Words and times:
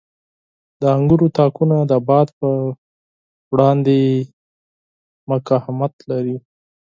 •د 0.79 0.81
انګورو 0.95 1.27
تاکونه 1.37 1.77
د 1.91 1.93
باد 2.07 2.27
په 2.39 2.49
وړاندې 3.51 3.97
مقاومت 5.29 5.93
لري. 6.09 6.37